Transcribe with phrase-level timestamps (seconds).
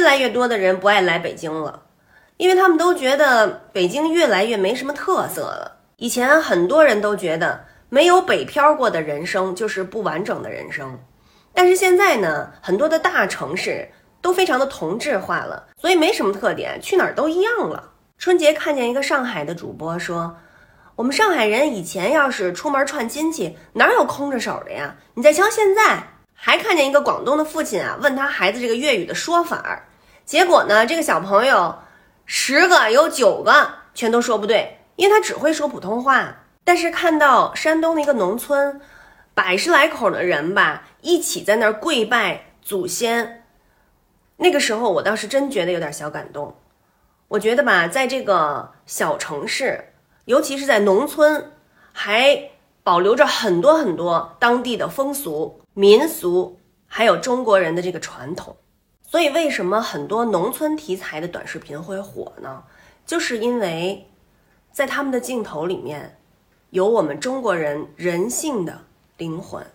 [0.00, 1.82] 越来越多的人不爱来北京了，
[2.38, 5.76] 因为他们都觉得北京越来越没什么特色了。
[5.98, 10.98] 以前很多人都觉得没有北漂过的人生就是不完整的人生，
[11.52, 13.86] 但是现在呢，很多的大城市
[14.22, 17.92] 都非常的同质化了，所以没什么特点，去哪儿都一样了。
[18.16, 20.34] 春节看见一个上海的主播说，
[20.96, 24.96] 我们上海人以前要是出门串亲戚，哪有空着手的呀？
[25.12, 26.02] 你再瞧现在。
[26.42, 29.82] 还看见一个广东的父亲啊，问他孩子这个粤语的说法，
[30.30, 31.80] 结果呢，这个小朋友
[32.24, 36.44] 十个有九个全都说不对，因为他只会说普通话。
[36.62, 38.80] 但是看到山东的一个农村，
[39.34, 43.44] 百十来口的人吧，一起在那儿跪拜祖先，
[44.36, 46.56] 那个时候我倒是真觉得有点小感动。
[47.26, 49.94] 我觉得吧，在这个小城市，
[50.26, 51.50] 尤其是在农村，
[51.92, 52.50] 还
[52.84, 55.60] 保留着很多很多当地的风俗。
[55.74, 58.56] 民俗还有中国人的这个传统，
[59.10, 62.62] 所以为什么很多农村题材的短视频会火呢？
[63.04, 64.08] 就是因为，
[64.70, 66.16] 在他们的镜头里面，
[66.70, 68.82] 有我们中国人人性的
[69.16, 69.66] 灵魂。